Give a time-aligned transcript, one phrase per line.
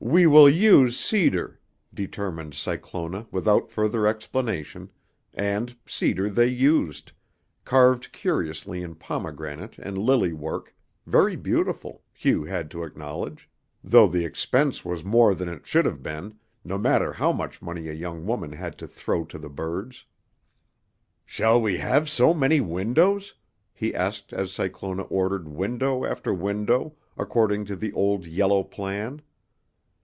[0.00, 1.60] "We will use cedar,"
[1.92, 4.90] determined Cyclona without further explanation,
[5.34, 7.10] and cedar they used,
[7.64, 10.74] carved curiously in pomegranate and lily work,
[11.04, 13.50] very beautiful, Hugh had to acknowledge,
[13.82, 17.88] though the expense was more than it should have been, no matter how much money
[17.88, 20.06] a young woman had to throw to the birds.
[21.26, 23.34] "Shall we have so many windows?"
[23.74, 29.20] he asked as Cyclona ordered window after window, according to the old yellow plan.